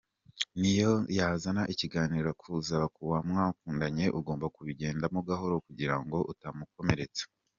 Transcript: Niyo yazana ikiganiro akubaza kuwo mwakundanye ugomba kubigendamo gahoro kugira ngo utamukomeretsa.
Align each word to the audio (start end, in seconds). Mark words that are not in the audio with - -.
Niyo 0.59 0.91
yazana 1.17 1.61
ikiganiro 1.73 2.27
akubaza 2.33 2.77
kuwo 2.95 3.15
mwakundanye 3.29 4.05
ugomba 4.19 4.45
kubigendamo 4.55 5.19
gahoro 5.27 5.55
kugira 5.65 5.95
ngo 6.03 6.17
utamukomeretsa. 6.33 7.23